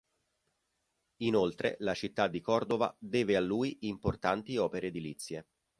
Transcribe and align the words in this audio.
Inoltre 1.17 1.75
la 1.81 1.93
città 1.93 2.27
di 2.27 2.41
Cordova 2.41 2.91
deve 2.97 3.35
a 3.35 3.39
lui 3.39 3.77
importanti 3.81 4.57
opere 4.57 4.87
edilizie. 4.87 5.45